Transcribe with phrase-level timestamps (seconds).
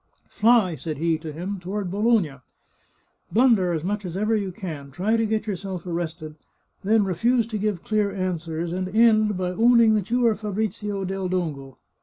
[0.27, 2.37] "Fly," said he to him," toward Bologna!
[3.31, 6.37] Blunder as much as ever you can, try to get yourself arrested,
[6.83, 11.05] then re fuse to give clear answers, and end by owning that you are Fabrizio
[11.05, 11.77] del Dongo.